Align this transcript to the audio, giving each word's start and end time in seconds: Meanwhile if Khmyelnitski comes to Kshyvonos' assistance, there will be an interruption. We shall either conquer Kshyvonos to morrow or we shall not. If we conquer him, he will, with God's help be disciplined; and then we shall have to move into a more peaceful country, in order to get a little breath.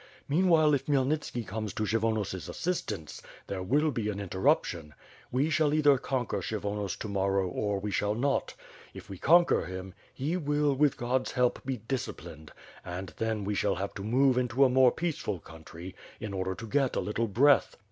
Meanwhile 0.27 0.73
if 0.73 0.87
Khmyelnitski 0.87 1.45
comes 1.45 1.73
to 1.73 1.83
Kshyvonos' 1.83 2.49
assistance, 2.49 3.21
there 3.45 3.61
will 3.61 3.91
be 3.91 4.09
an 4.09 4.19
interruption. 4.19 4.95
We 5.31 5.51
shall 5.51 5.75
either 5.75 5.99
conquer 5.99 6.39
Kshyvonos 6.39 6.97
to 6.97 7.07
morrow 7.07 7.47
or 7.47 7.77
we 7.79 7.91
shall 7.91 8.15
not. 8.15 8.55
If 8.95 9.11
we 9.11 9.19
conquer 9.19 9.65
him, 9.67 9.93
he 10.11 10.37
will, 10.37 10.73
with 10.73 10.97
God's 10.97 11.33
help 11.33 11.63
be 11.67 11.77
disciplined; 11.77 12.51
and 12.83 13.13
then 13.17 13.43
we 13.43 13.53
shall 13.53 13.75
have 13.75 13.93
to 13.93 14.01
move 14.03 14.39
into 14.39 14.65
a 14.65 14.69
more 14.69 14.91
peaceful 14.91 15.37
country, 15.37 15.95
in 16.19 16.33
order 16.33 16.55
to 16.55 16.65
get 16.65 16.95
a 16.95 16.99
little 16.99 17.27
breath. 17.27 17.77